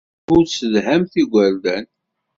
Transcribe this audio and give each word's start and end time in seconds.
Ur 0.33 0.41
tessedhamt 0.43 1.13
igerdan. 1.21 1.85